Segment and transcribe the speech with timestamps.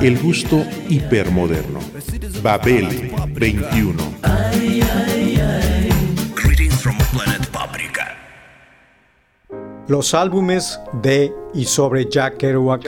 [0.00, 1.80] el gusto hipermoderno.
[2.42, 2.88] Babel
[3.34, 3.94] 21.
[9.88, 12.82] Los álbumes de y sobre Jack Kerouac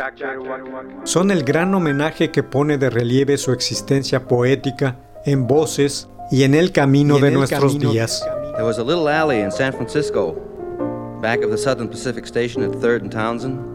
[1.04, 6.54] son el gran homenaje que pone de relieve su existencia poética en voces y en
[6.54, 8.24] el camino de nuestros días.
[8.78, 10.34] little alley San Francisco,
[11.20, 13.73] back of the Southern Pacific Station at 3 Townsend.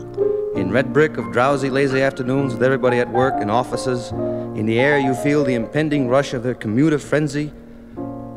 [0.60, 4.12] in red brick of drowsy, lazy afternoons with everybody at work in offices.
[4.58, 7.54] In the air, you feel the impending rush of their commuter frenzy.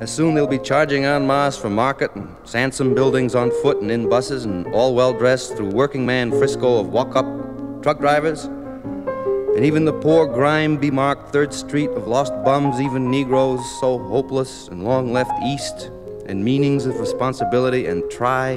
[0.01, 3.91] As soon they'll be charging en masse for market and Sansom buildings on foot and
[3.91, 7.25] in buses and all well dressed through working man Frisco of walk up
[7.83, 8.45] truck drivers.
[8.45, 14.69] And even the poor, grime bemarked Third Street of lost bums, even Negroes so hopeless
[14.69, 15.91] and long left east,
[16.27, 18.57] and meanings of responsibility and try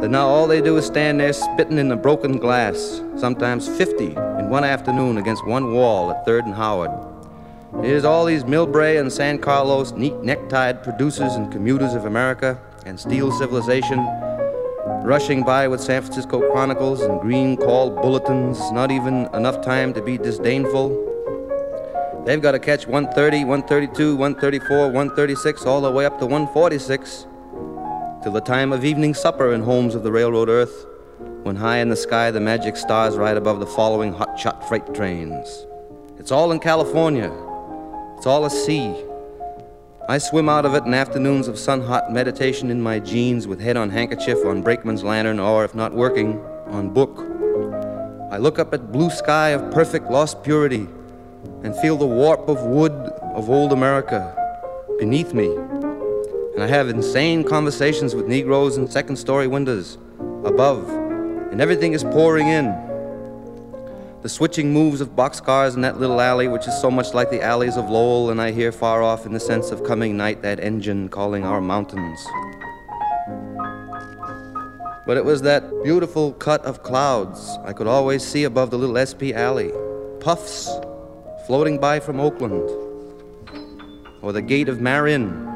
[0.00, 4.06] that now all they do is stand there spitting in the broken glass, sometimes 50
[4.38, 6.90] in one afternoon against one wall at 3rd and Howard.
[7.84, 12.98] Here's all these Milbrae and San Carlos neat necktied producers and commuters of America and
[12.98, 13.98] steel civilization
[15.04, 20.00] rushing by with San Francisco Chronicles and green call bulletins, not even enough time to
[20.02, 20.92] be disdainful.
[22.26, 27.26] They've got to catch 130, 132, 134, 136, all the way up to 146
[28.22, 30.84] till the time of evening supper in homes of the railroad earth,
[31.42, 34.94] when high in the sky the magic stars ride above the following hot shot freight
[34.94, 35.66] trains.
[36.18, 37.32] It's all in California.
[38.18, 38.94] It's all a sea.
[40.08, 43.58] I swim out of it in afternoons of sun hot meditation in my jeans with
[43.60, 47.20] head on handkerchief on brakeman's lantern or, if not working, on book.
[48.30, 50.86] I look up at blue sky of perfect lost purity
[51.62, 54.36] and feel the warp of wood of old America
[54.98, 55.48] beneath me
[56.60, 59.96] and I have insane conversations with Negroes in second story windows
[60.44, 62.66] above, and everything is pouring in.
[64.20, 67.42] The switching moves of boxcars in that little alley, which is so much like the
[67.42, 70.60] alleys of Lowell, and I hear far off in the sense of coming night that
[70.60, 72.22] engine calling our mountains.
[75.06, 78.98] But it was that beautiful cut of clouds I could always see above the little
[79.00, 79.72] SP alley,
[80.20, 80.68] puffs
[81.46, 82.68] floating by from Oakland,
[84.20, 85.46] or the gate of Marin,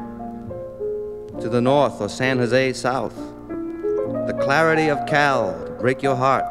[1.39, 3.15] to the north or San Jose south.
[3.47, 6.45] The clarity of Cal to break your heart.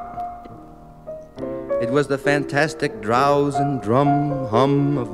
[1.83, 5.09] It was the fantastic drowse and drum hum of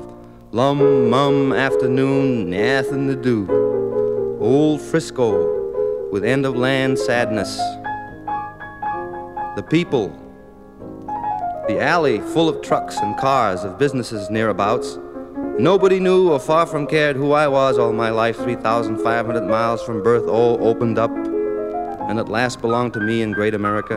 [0.53, 3.49] lum mum afternoon, nothing to do.
[4.41, 7.57] Old Frisco with end of land sadness.
[9.57, 10.09] The people,
[11.69, 14.97] the alley full of trucks and cars of businesses nearabouts
[15.61, 20.03] Nobody knew or far from cared who I was all my life, 3,500 miles from
[20.03, 23.97] birth, all opened up, and at last belonged to me in great America.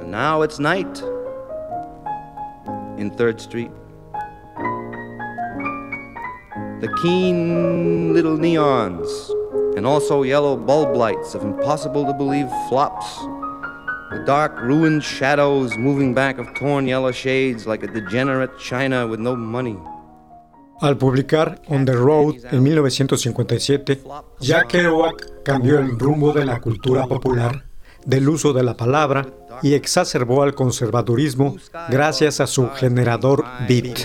[0.00, 0.98] And now it's night
[2.96, 3.70] in 3rd Street.
[6.80, 9.28] The keen little neons
[9.76, 13.18] and also yellow bulb lights of impossible to believe flops
[14.10, 19.20] the dark, ruined shadows moving back of torn yellow shades like a degenerate China with
[19.20, 19.76] no money.
[20.80, 24.00] Al publicar On the Road en 1957,
[24.40, 27.67] Jack Kerouac cambió el rumbo de la cultura popular
[28.08, 29.26] del uso de la palabra
[29.62, 31.56] y exacerbó al conservadurismo
[31.90, 33.98] gracias a su generador beat.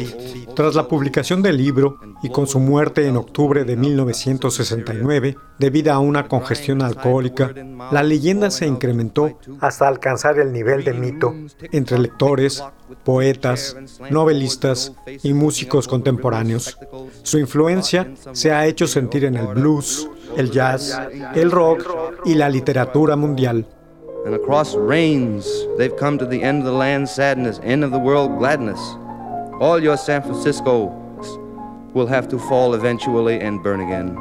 [0.58, 6.00] Tras la publicación del libro y con su muerte en octubre de 1969, debido a
[6.00, 7.54] una congestión alcohólica,
[7.94, 11.34] la leyenda se incrementó hasta alcanzar el nivel de mito
[11.72, 12.62] entre lectores,
[13.06, 13.78] poetas,
[14.10, 14.92] novelistas
[15.22, 16.78] y músicos contemporáneos.
[17.24, 21.00] Su influencia se ha hecho sentir en el blues, el jazz,
[21.36, 21.86] el rock
[22.26, 23.66] y la literatura mundial.
[24.26, 28.00] and across rains they've come to the end of the land sadness, end of the
[28.00, 28.80] world gladness.
[29.60, 34.16] All your San Franciscos will have to fall eventually and burn again.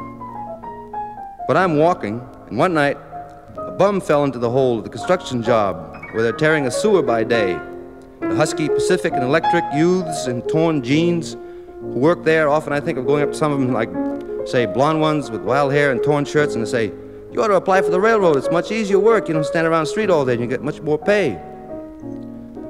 [1.47, 2.97] But I'm walking, and one night
[3.55, 7.01] a bum fell into the hole of the construction job where they're tearing a sewer
[7.01, 7.59] by day.
[8.19, 12.97] The husky Pacific and Electric youths in torn jeans who work there often I think
[12.97, 13.89] of going up to some of them like,
[14.47, 16.91] say, blonde ones with wild hair and torn shirts and they say,
[17.33, 18.37] you ought to apply for the railroad.
[18.37, 19.27] It's much easier work.
[19.27, 21.41] You don't stand around the street all day and you get much more pay.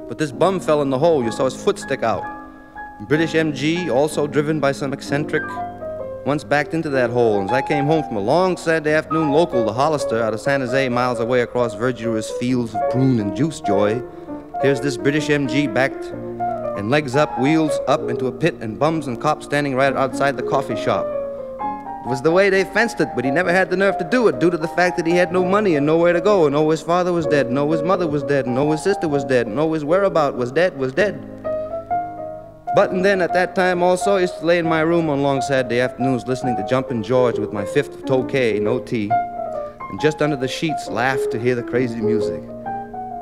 [0.08, 1.22] But this bum fell in the hole.
[1.22, 2.24] You saw his foot stick out.
[3.06, 5.42] British MG, also driven by some eccentric,
[6.24, 7.40] once backed into that hole.
[7.42, 10.40] And as I came home from a long Saturday afternoon local to Hollister out of
[10.40, 14.02] San Jose, miles away across verdurous fields of prune and juice joy,
[14.62, 16.06] here's this British MG backed
[16.78, 20.36] and legs up, wheels up into a pit, and bums and cops standing right outside
[20.38, 21.06] the coffee shop
[22.06, 24.38] was the way they fenced it, but he never had the nerve to do it
[24.38, 26.68] due to the fact that he had no money and nowhere to go, and oh,
[26.70, 29.24] his father was dead, and oh, his mother was dead, and oh, his sister was
[29.24, 31.14] dead, and oh, his whereabout was dead, was dead.
[32.76, 35.22] But and then at that time also, I used to lay in my room on
[35.22, 40.00] long Saturday afternoons listening to Jumpin' George with my fifth of Tokay, no tea, and
[40.00, 42.42] just under the sheets laugh to hear the crazy music.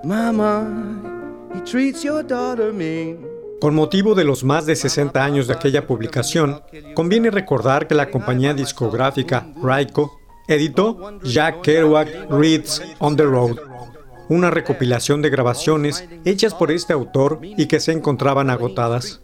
[0.04, 3.28] Mama, he treats your daughter mean.
[3.62, 6.62] Con motivo de los más de 60 años de aquella publicación,
[6.96, 10.10] conviene recordar que la compañía discográfica Raiko
[10.48, 13.52] editó Jack Kerouac Reads On the Road,
[14.28, 19.21] una recopilación de grabaciones hechas por este autor y que se encontraban agotadas.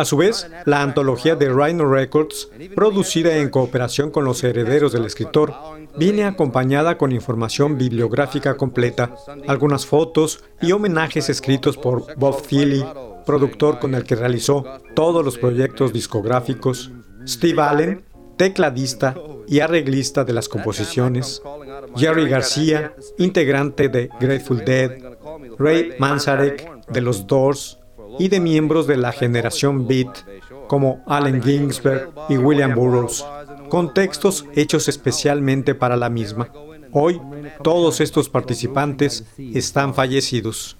[0.00, 5.04] A su vez, la antología de Rhino Records, producida en cooperación con los herederos del
[5.04, 5.52] escritor,
[5.94, 9.14] viene acompañada con información bibliográfica completa,
[9.46, 12.82] algunas fotos y homenajes escritos por Bob Thiele,
[13.26, 14.64] productor con el que realizó
[14.96, 16.90] todos los proyectos discográficos,
[17.26, 18.02] Steve Allen,
[18.38, 19.14] tecladista
[19.46, 21.42] y arreglista de las composiciones,
[21.94, 24.92] Jerry García, integrante de Grateful Dead,
[25.58, 27.79] Ray Manzarek de los Doors,
[28.20, 30.26] y de miembros de la generación Beat
[30.68, 33.24] como Allen Ginsberg y William Burroughs,
[33.70, 36.50] con textos hechos especialmente para la misma.
[36.92, 37.18] Hoy,
[37.64, 40.76] todos estos participantes están fallecidos.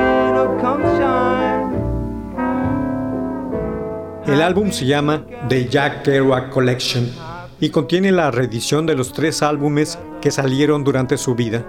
[4.41, 7.07] álbum se llama The Jack Kerouac Collection
[7.59, 11.63] y contiene la reedición de los tres álbumes que salieron durante su vida.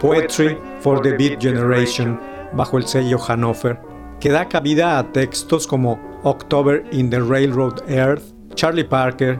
[0.00, 2.18] Poetry for the Beat Generation,
[2.52, 3.78] bajo el sello Hanover,
[4.18, 8.24] que da cabida a textos como October in the Railroad Earth,
[8.56, 9.38] Charlie Parker,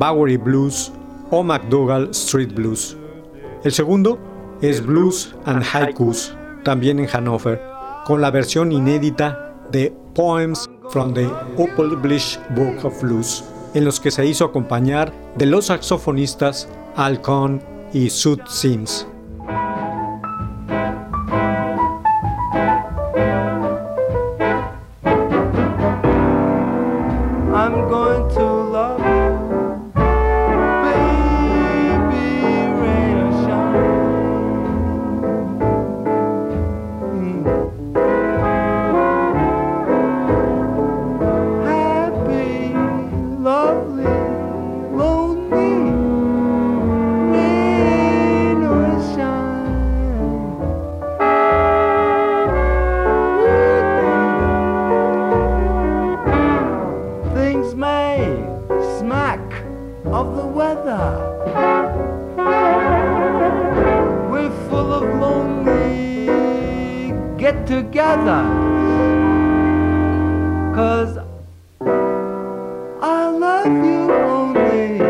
[0.00, 0.90] Bowery Blues
[1.30, 2.96] o McDougall Street Blues.
[3.62, 4.31] El segundo
[4.62, 7.60] es Blues and Haikus, también en Hannover,
[8.06, 14.10] con la versión inédita de Poems from the Unpublished Book of Blues, en los que
[14.12, 17.60] se hizo acompañar de los saxofonistas Alcon
[17.92, 19.06] y Sud Sims.
[67.72, 68.04] I love
[73.64, 75.00] you only.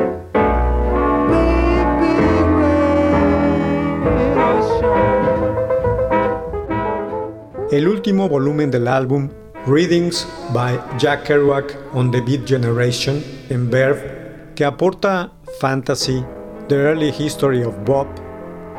[7.77, 9.29] El último volumen del álbum
[9.67, 16.25] Readings by Jack Kerouac on the Beat Generation en Verve, que aporta fantasy,
[16.69, 18.07] the early history of Bob,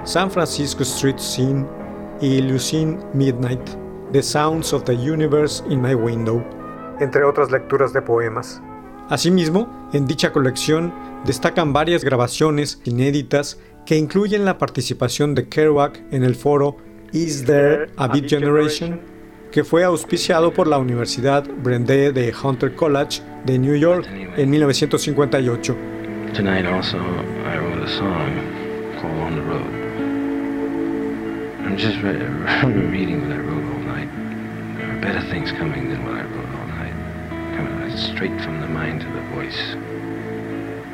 [0.05, 1.67] San Francisco street scene,
[2.23, 3.59] y Lucine Midnight,
[4.13, 6.41] The Sounds of the Universe in My Window,
[7.01, 8.61] entre otras lecturas de poemas.
[9.09, 10.93] Asimismo, en dicha colección
[11.25, 16.77] destacan varias grabaciones inéditas que incluyen la participación de Kerouac en el foro
[17.11, 19.01] Is There a Beat Generation?
[19.51, 25.75] que fue auspiciado por la Universidad Brende de Hunter College de New York en 1958.
[31.75, 34.11] I'm just re reading what I wrote all night.
[34.77, 36.93] There are better things coming than what I wrote all night.
[37.57, 39.57] Coming straight from the mind to the voice,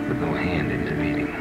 [0.08, 1.34] with no hand intervening.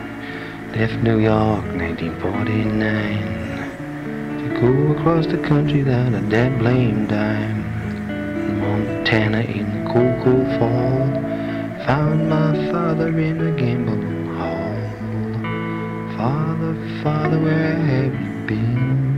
[0.73, 4.69] Left New York, 1949, to go
[4.99, 7.65] across the country without a damn blame dime.
[8.51, 11.07] In Montana in the cold, cold fall,
[11.87, 14.75] found my father in a gambling hall.
[16.17, 19.18] Father, father, where have you been?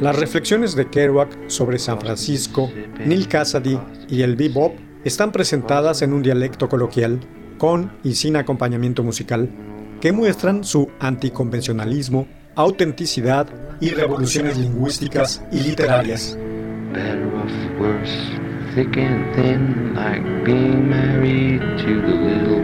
[0.00, 2.68] Las reflexiones de Kerouac sobre San Francisco,
[3.06, 4.74] Neil Cassidy y el bebop
[5.04, 7.20] están presentadas en un dialecto coloquial,
[7.58, 9.48] con y sin acompañamiento musical,
[10.00, 12.26] que muestran su anticonvencionalismo
[12.56, 13.46] autenticidad
[13.80, 16.36] y revoluciones lingüísticas y literarias.
[18.74, 22.60] thick and thin, like married to the little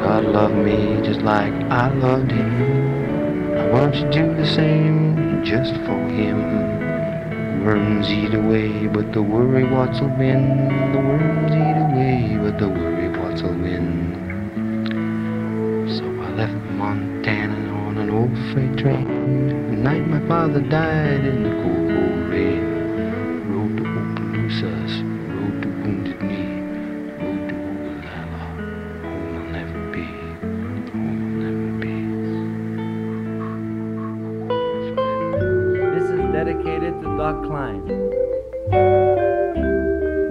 [0.00, 3.58] God loved me just like I loved him.
[3.58, 7.66] I want to do the same just for him?
[7.66, 10.92] Worms eat away, but the worry what's will win.
[10.92, 14.27] The worms eat away, but the worry what's will win.
[16.78, 19.04] Montana on an old freight train.
[19.70, 22.62] The night my father died in the cold, cold rain.
[22.70, 24.22] Road to road to
[25.68, 26.46] Wounded Knee,
[35.90, 37.82] This is dedicated to Doc Klein.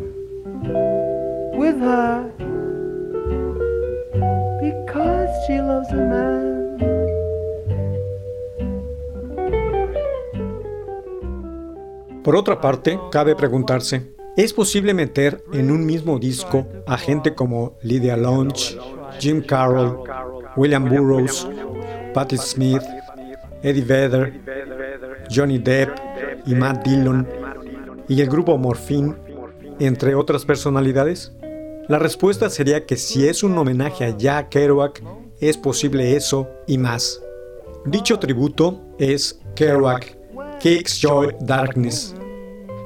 [1.56, 2.30] with her
[4.62, 6.59] because she loves a man.
[12.30, 17.74] Por otra parte, cabe preguntarse, ¿es posible meter en un mismo disco a gente como
[17.82, 18.78] Lydia Lunch,
[19.20, 20.08] Jim Carroll,
[20.56, 21.48] William Burroughs,
[22.14, 22.84] Patti Smith,
[23.64, 25.90] Eddie Vedder, Johnny Depp
[26.46, 27.28] y Matt Dillon
[28.08, 29.16] y el grupo Morphine,
[29.80, 31.34] entre otras personalidades?
[31.88, 35.02] La respuesta sería que si es un homenaje a Jack Kerouac,
[35.42, 37.24] es posible eso y más.
[37.86, 40.19] Dicho tributo es Kerouac
[40.60, 42.14] Kicks Joy Darkness.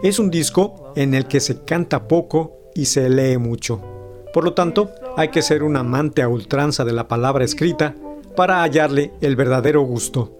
[0.03, 3.81] Es un disco en el que se canta poco y se lee mucho.
[4.31, 7.95] Por lo tanto, hay que ser un amante a ultranza de la palabra escrita
[8.35, 10.39] para hallarle el verdadero gusto.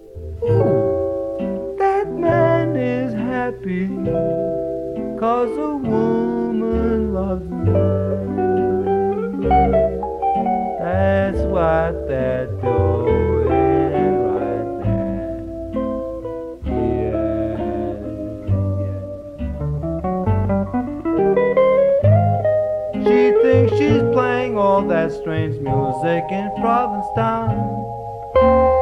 [24.73, 27.53] all that strange music in Provincetown.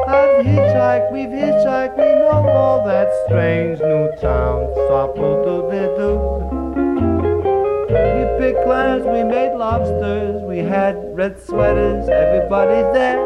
[0.08, 4.72] I've hitchhiked, we've hitchhiked, we know all that strange new town.
[7.92, 13.20] We picked clams, we made lobsters, we had red sweaters, everybody there.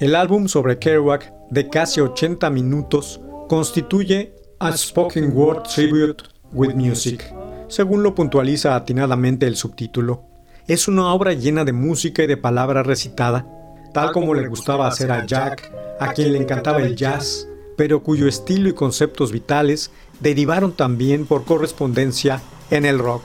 [0.00, 7.34] El álbum sobre Kerouac, de casi 80 minutos, constituye A Spoken Word Tribute with Music,
[7.66, 10.27] según lo puntualiza atinadamente el subtítulo
[10.68, 13.46] es una obra llena de música y de palabra recitada,
[13.94, 17.48] tal como le gustaba hacer a Jack, a quien le encantaba el jazz,
[17.78, 23.22] pero cuyo estilo y conceptos vitales derivaron también por correspondencia en el rock.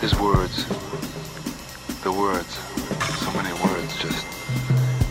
[0.00, 0.66] His words.
[2.02, 2.58] The words.
[3.20, 4.26] So many words just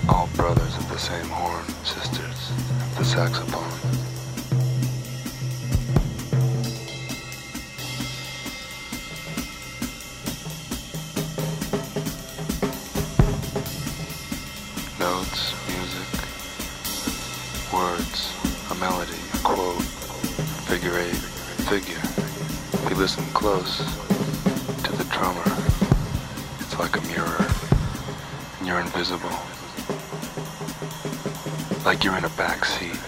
[0.08, 2.52] all brothers of the same horn, sisters,
[2.96, 3.93] the saxophone.
[15.04, 16.10] notes, music,
[17.76, 18.32] words,
[18.72, 19.84] a melody, a quote,
[20.72, 21.24] figure eight,
[21.68, 22.00] figure.
[22.82, 23.80] If you listen close
[24.84, 25.46] to the drummer,
[26.62, 27.46] it's like a mirror,
[28.60, 29.38] and you're invisible.
[31.84, 33.02] Like you're in a back seat,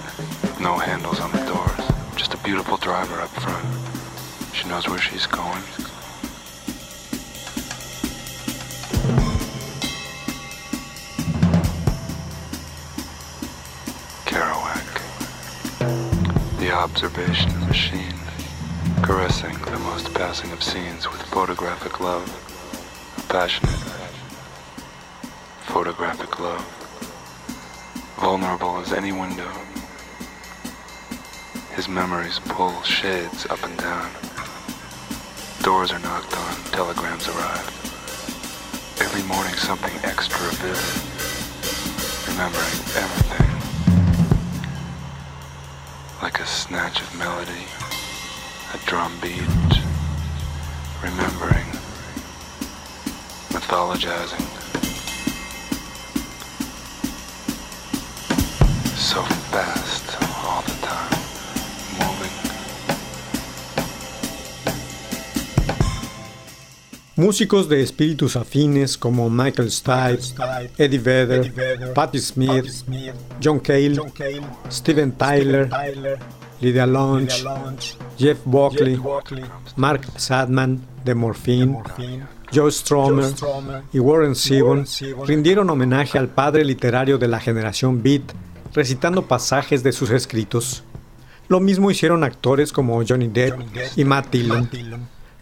[0.59, 1.83] no handles on the doors,
[2.17, 3.65] just a beautiful driver up front.
[4.53, 5.63] She knows where she's going.
[16.75, 18.13] observation machine,
[19.01, 22.25] caressing the most passing of scenes with photographic love,
[23.29, 23.79] passionate,
[25.71, 26.65] photographic love,
[28.19, 29.49] vulnerable as any window.
[31.75, 34.11] His memories pull shades up and down.
[35.63, 38.97] Doors are knocked on, telegrams arrive.
[38.99, 43.44] Every morning something extra vivid, remembering everything
[46.37, 47.65] like a snatch of melody,
[48.73, 49.71] a drum beat,
[51.01, 51.63] remembering,
[53.55, 54.45] mythologizing.
[58.97, 60.04] So fast.
[67.17, 70.19] Músicos de espíritus afines como Michael Stipe,
[70.77, 72.65] Eddie Vedder, Patti Smith,
[73.41, 73.95] John, Cale,
[74.69, 75.69] Steven Tyler,
[76.59, 77.45] Lydia Lunch,
[78.19, 78.99] Jeff Buckley,
[79.77, 81.77] Mark Sadman de Morphine,
[82.51, 83.31] Joe Stromer,
[83.93, 84.85] y Warren Zevon
[85.25, 88.23] rindieron homenaje al padre literario de la generación Beat,
[88.73, 90.83] recitando pasajes de sus escritos.
[91.47, 93.57] Lo mismo hicieron actores como Johnny Depp,
[93.95, 94.69] y Matt Dillon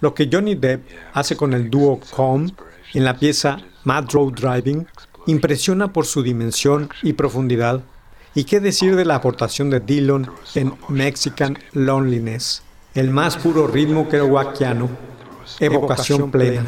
[0.03, 2.49] lo que Johnny Depp hace con el dúo Com
[2.93, 4.85] en la pieza Mad Road Driving
[5.27, 7.81] impresiona por su dimensión y profundidad.
[8.35, 12.63] ¿Y qué decir de la aportación de Dylan en Mexican Loneliness,
[12.95, 14.89] el más puro ritmo kerouaciano,
[15.61, 16.65] evocación plena?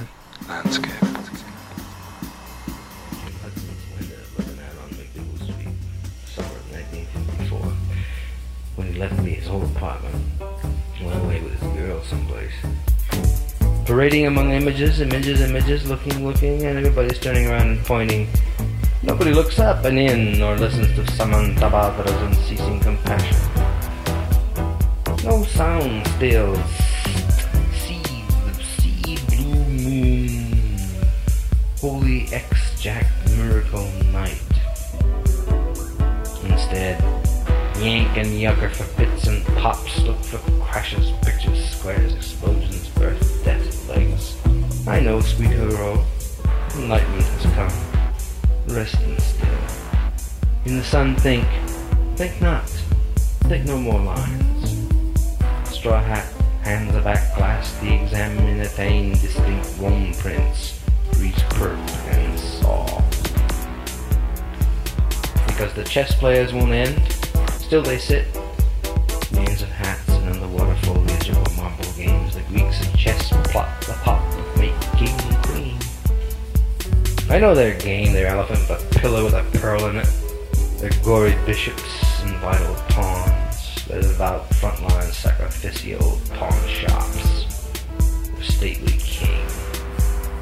[13.85, 18.27] parading among images, images, images, looking, looking, and everybody's turning around and pointing.
[19.03, 23.37] Nobody looks up and in or listens to Samantabhadra's unceasing compassion.
[25.23, 26.55] No sound still.
[27.73, 28.01] See
[28.47, 30.77] the sea blue moon.
[31.79, 33.05] Holy X-Jack
[33.37, 34.41] miracle night.
[36.43, 36.99] Instead,
[37.77, 42.64] yank and yucker for bits and pops, look for crashes, pictures, squares, explosions.
[44.87, 46.05] I know, sweet hero,
[46.75, 48.67] enlightenment has come.
[48.75, 50.55] Rest and still.
[50.65, 51.43] In the sun think,
[52.15, 52.65] think not,
[53.49, 54.77] think no more lines.
[55.71, 60.79] Straw hat, hands back, glass, the examiner fain distinct warm prints,
[61.13, 62.85] breeze curved and saw.
[65.47, 67.01] Because the chess players won't end,
[67.57, 68.27] still they sit
[77.35, 80.07] I know their game, their elephant a pillow with a pearl in it,
[80.79, 81.83] their gory bishops
[82.23, 87.67] and vital pawns, their devout frontline sacrificial pawn shops,
[88.23, 89.45] their stately king,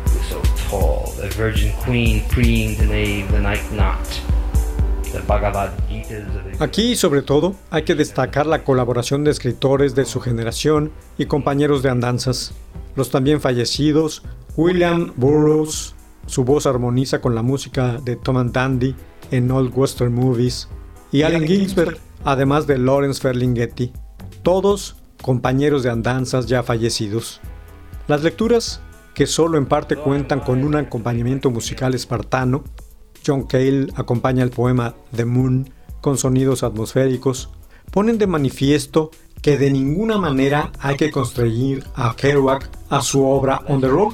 [0.06, 3.98] who's so tall, their virgin queen preening the nave, the night knot.
[6.60, 11.82] Aquí, sobre todo, hay que destacar la colaboración de escritores de su generación y compañeros
[11.82, 12.52] de andanzas,
[12.96, 14.22] los también fallecidos
[14.58, 18.96] William Burroughs, su voz armoniza con la música de Tom and Dandy
[19.32, 20.68] en Old Western Movies
[21.12, 23.92] y Allen Ginsberg, además de Lawrence Ferlinghetti,
[24.42, 27.40] todos compañeros de andanzas ya fallecidos.
[28.08, 28.82] Las lecturas,
[29.14, 32.64] que solo en parte cuentan con un acompañamiento musical espartano,
[33.26, 35.70] John Cale acompaña el poema The Moon
[36.02, 37.50] con sonidos atmosféricos,
[37.92, 43.62] ponen de manifiesto que de ninguna manera hay que construir a Kerouac a su obra
[43.68, 44.14] On the Road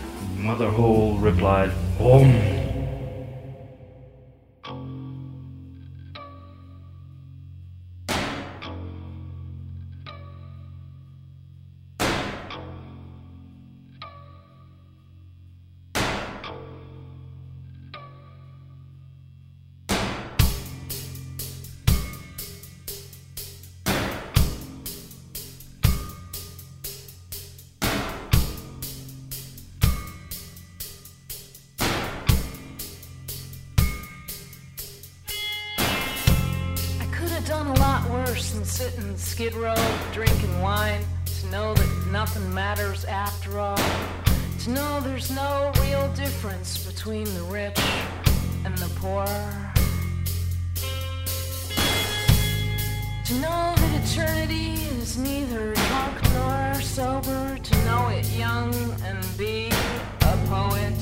[0.43, 2.60] Mother Hole replied, Om.
[38.71, 39.75] sitting skid row,
[40.13, 43.75] drinking wine, to know that nothing matters after all.
[44.63, 47.77] To know there's no real difference between the rich
[48.63, 49.25] and the poor.
[53.25, 57.57] To know that eternity is neither drunk nor sober.
[57.57, 59.67] To know it young and be
[60.21, 60.95] a poet.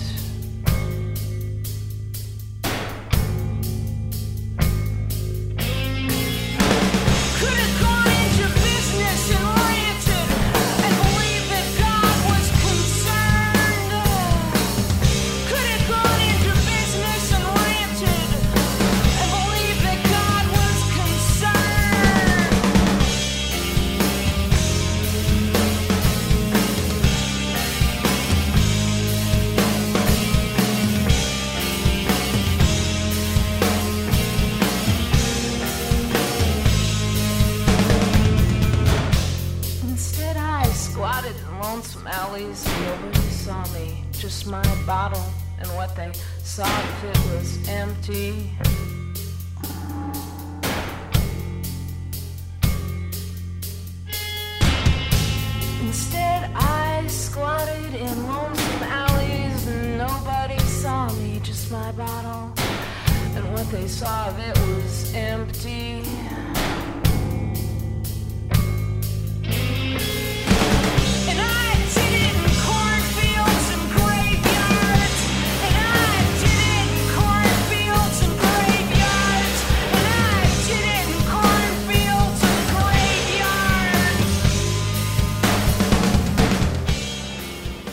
[63.71, 66.03] they saw that was empty.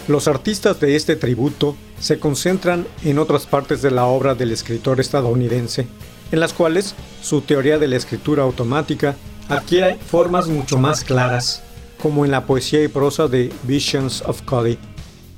[0.09, 5.01] Los artistas de este tributo se concentran en otras partes de la obra del escritor
[5.01, 5.89] estadounidense,
[6.31, 9.17] en las cuales su teoría de la escritura automática
[9.49, 11.61] adquiere formas mucho más claras,
[12.01, 14.79] como en la poesía y prosa de Visions of Cody,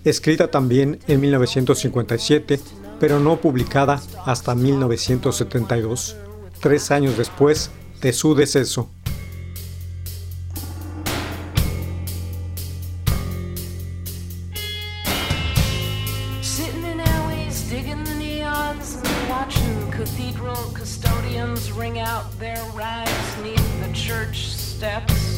[0.04, 2.60] escrita también en 1957,
[3.00, 6.14] pero no publicada hasta 1972,
[6.60, 7.70] tres años después
[8.02, 8.90] de su deceso.
[17.68, 25.37] Digging the neons and watching cathedral custodians ring out their rags neath the church steps.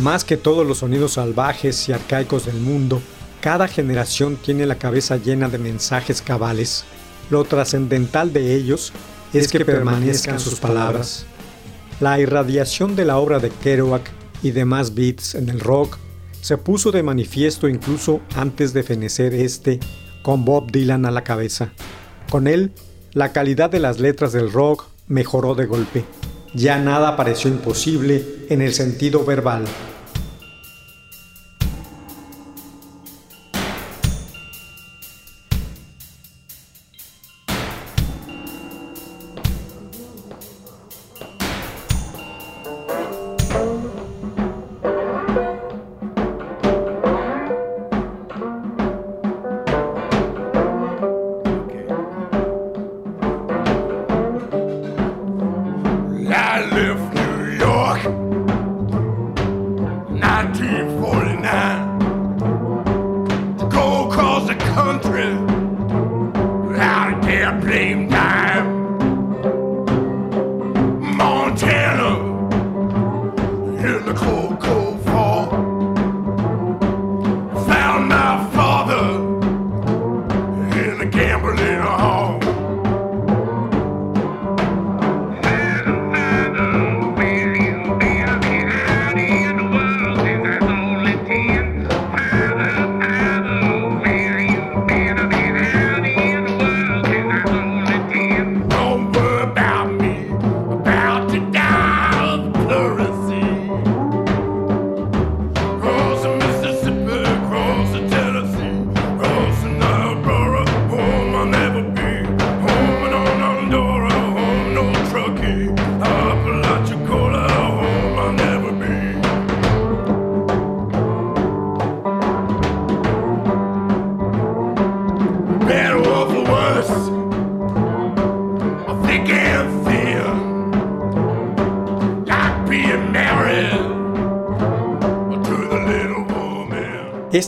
[0.00, 3.02] Más que todos los sonidos salvajes y arcaicos del mundo,
[3.42, 6.86] cada generación tiene la cabeza llena de mensajes cabales.
[7.28, 8.94] Lo trascendental de ellos
[9.34, 11.26] es que permanezcan sus palabras.
[12.00, 14.10] La irradiación de la obra de Kerouac
[14.42, 15.98] y demás beats en el rock
[16.40, 19.80] se puso de manifiesto incluso antes de fenecer este
[20.22, 21.72] con Bob Dylan a la cabeza.
[22.30, 22.72] Con él,
[23.12, 26.06] la calidad de las letras del rock mejoró de golpe.
[26.54, 29.66] Ya nada pareció imposible en el sentido verbal.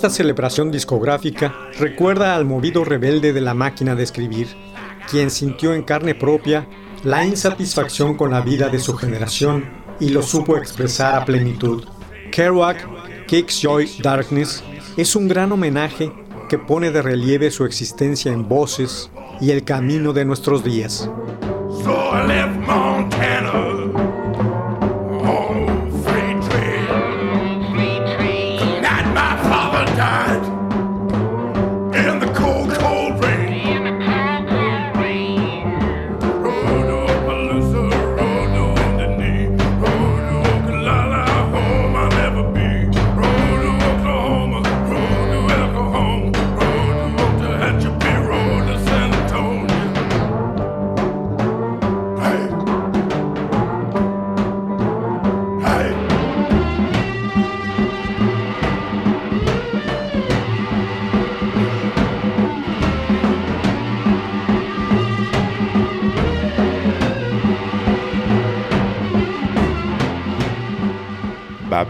[0.04, 4.48] esta celebración discográfica recuerda al movido rebelde de la máquina de escribir,
[5.08, 6.66] quien sintió en carne propia
[7.04, 9.64] la insatisfacción con la vida de su generación
[10.00, 11.84] y lo supo expresar a plenitud.
[12.32, 12.84] Kerouac,
[13.28, 14.64] Kicks Joy Darkness,
[14.96, 16.12] es un gran homenaje
[16.48, 19.08] que pone de relieve su existencia en voces
[19.40, 21.08] y el camino de nuestros días.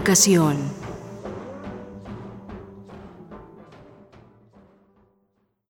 [0.00, 0.79] Educación.